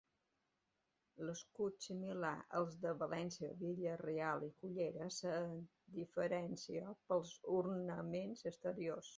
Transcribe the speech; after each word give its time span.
L'escut, 1.27 1.75
similar 1.87 2.31
als 2.61 2.79
de 2.85 2.93
València, 3.03 3.51
Vila-real 3.61 4.47
i 4.49 4.51
Cullera, 4.63 5.11
se'n 5.19 5.55
diferencia 6.01 6.97
pels 7.13 7.37
ornaments 7.63 8.51
exteriors. 8.55 9.09